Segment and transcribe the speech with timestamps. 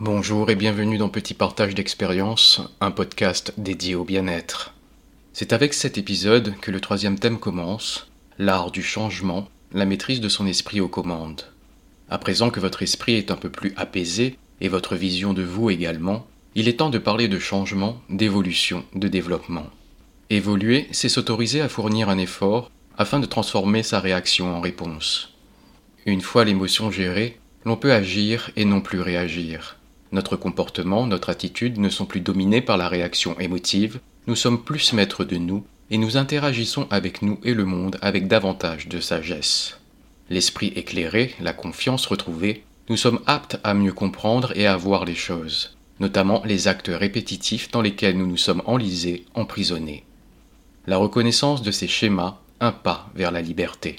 [0.00, 4.72] Bonjour et bienvenue dans Petit Partage d'expérience, un podcast dédié au bien-être.
[5.32, 8.08] C'est avec cet épisode que le troisième thème commence,
[8.38, 11.46] l'art du changement, la maîtrise de son esprit aux commandes.
[12.08, 15.68] À présent que votre esprit est un peu plus apaisé, et votre vision de vous
[15.68, 19.66] également, il est temps de parler de changement, d'évolution, de développement.
[20.30, 25.34] Évoluer, c'est s'autoriser à fournir un effort afin de transformer sa réaction en réponse.
[26.06, 29.74] Une fois l'émotion gérée, l'on peut agir et non plus réagir.
[30.12, 34.92] Notre comportement, notre attitude ne sont plus dominés par la réaction émotive, nous sommes plus
[34.92, 39.78] maîtres de nous et nous interagissons avec nous et le monde avec davantage de sagesse.
[40.30, 45.14] L'esprit éclairé, la confiance retrouvée, nous sommes aptes à mieux comprendre et à voir les
[45.14, 50.04] choses, notamment les actes répétitifs dans lesquels nous nous sommes enlisés, emprisonnés.
[50.86, 53.96] La reconnaissance de ces schémas, un pas vers la liberté.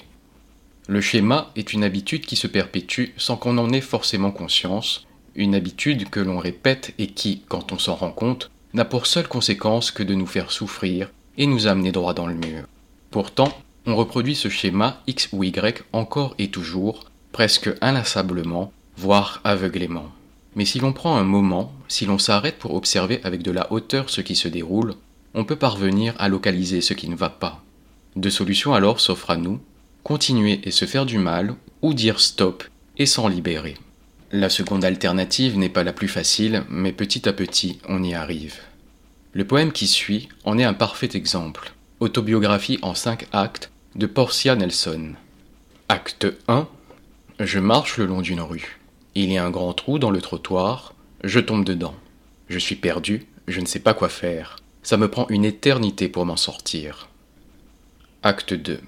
[0.88, 5.54] Le schéma est une habitude qui se perpétue sans qu'on en ait forcément conscience, une
[5.54, 9.90] habitude que l'on répète et qui, quand on s'en rend compte, n'a pour seule conséquence
[9.90, 12.64] que de nous faire souffrir et nous amener droit dans le mur.
[13.10, 13.52] Pourtant,
[13.86, 20.10] on reproduit ce schéma X ou Y encore et toujours, presque inlassablement, voire aveuglément.
[20.54, 24.10] Mais si l'on prend un moment, si l'on s'arrête pour observer avec de la hauteur
[24.10, 24.94] ce qui se déroule,
[25.34, 27.62] on peut parvenir à localiser ce qui ne va pas.
[28.16, 29.60] Deux solutions alors s'offrent à nous,
[30.02, 32.64] continuer et se faire du mal, ou dire stop
[32.98, 33.76] et s'en libérer.
[34.32, 38.60] La seconde alternative n'est pas la plus facile, mais petit à petit, on y arrive.
[39.32, 41.72] Le poème qui suit en est un parfait exemple.
[41.98, 45.14] Autobiographie en cinq actes de Portia Nelson.
[45.88, 46.68] Acte 1.
[47.40, 48.78] Je marche le long d'une rue.
[49.16, 50.94] Il y a un grand trou dans le trottoir.
[51.24, 51.96] Je tombe dedans.
[52.48, 54.58] Je suis perdu, je ne sais pas quoi faire.
[54.84, 57.08] Ça me prend une éternité pour m'en sortir.
[58.22, 58.78] Acte 2.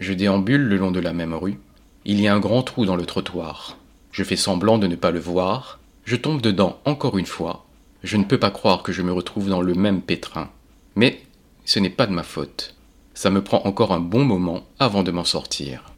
[0.00, 1.58] Je déambule le long de la même rue.
[2.06, 3.76] Il y a un grand trou dans le trottoir.
[4.10, 7.66] Je fais semblant de ne pas le voir, je tombe dedans encore une fois,
[8.02, 10.50] je ne peux pas croire que je me retrouve dans le même pétrin.
[10.96, 11.22] Mais
[11.64, 12.74] ce n'est pas de ma faute.
[13.14, 15.92] Ça me prend encore un bon moment avant de m'en sortir.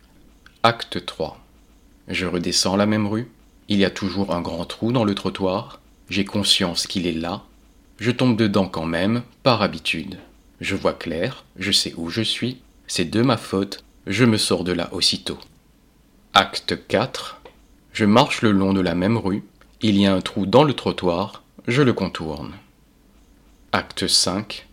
[0.63, 1.39] Acte 3.
[2.09, 3.31] Je redescends la même rue,
[3.69, 7.45] il y a toujours un grand trou dans le trottoir, j'ai conscience qu'il est là,
[7.99, 10.19] je tombe dedans quand même, par habitude.
[10.61, 14.65] Je vois clair, je sais où je suis, c'est de ma faute, je me sors
[14.65, 15.39] de là aussitôt.
[16.35, 17.40] Acte 4.
[17.93, 19.43] Je marche le long de la même rue,
[19.83, 22.53] il y a un trou dans le trottoir, je le contourne.
[23.73, 24.67] Acte 5.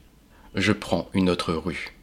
[0.56, 1.94] Je prends une autre rue.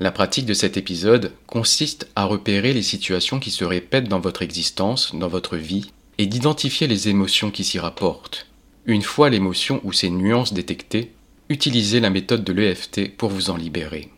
[0.00, 4.42] La pratique de cet épisode consiste à repérer les situations qui se répètent dans votre
[4.42, 8.46] existence, dans votre vie, et d'identifier les émotions qui s'y rapportent.
[8.86, 11.12] Une fois l'émotion ou ses nuances détectées,
[11.48, 14.10] utilisez la méthode de l'EFT pour vous en libérer.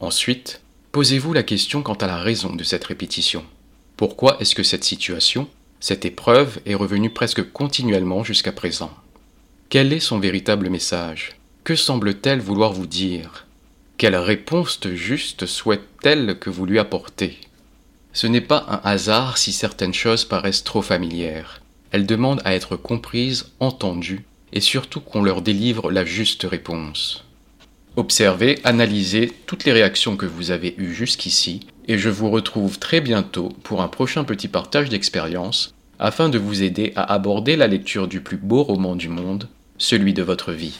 [0.00, 3.44] Ensuite, posez-vous la question quant à la raison de cette répétition.
[3.96, 5.48] Pourquoi est-ce que cette situation,
[5.80, 8.90] cette épreuve est revenue presque continuellement jusqu'à présent?
[9.70, 11.36] Quel est son véritable message?
[11.64, 13.46] Que semble-t-elle vouloir vous dire?
[13.96, 17.38] Quelle réponse juste souhaite-t-elle que vous lui apportez?
[18.12, 21.62] Ce n'est pas un hasard si certaines choses paraissent trop familières.
[21.90, 27.25] Elles demandent à être comprises, entendues, et surtout qu'on leur délivre la juste réponse.
[27.96, 33.00] Observez, analysez toutes les réactions que vous avez eues jusqu'ici et je vous retrouve très
[33.00, 38.06] bientôt pour un prochain petit partage d'expérience afin de vous aider à aborder la lecture
[38.06, 39.48] du plus beau roman du monde,
[39.78, 40.78] celui de votre vie.